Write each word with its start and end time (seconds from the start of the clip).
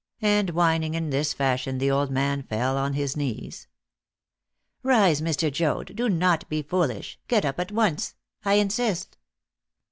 and 0.23 0.49
whining 0.49 0.95
in 0.95 1.11
this 1.11 1.31
fashion 1.31 1.77
the 1.77 1.91
old 1.91 2.09
man 2.09 2.41
fell 2.41 2.75
on 2.75 2.93
his 2.93 3.15
knees. 3.15 3.67
"Rise, 4.81 5.21
Mr. 5.21 5.51
Joad! 5.53 5.95
Do 5.95 6.09
not 6.09 6.49
be 6.49 6.63
foolish. 6.63 7.19
Get 7.27 7.45
up 7.45 7.59
at 7.59 7.71
once 7.71 8.15
I 8.43 8.55
insist!" 8.55 9.17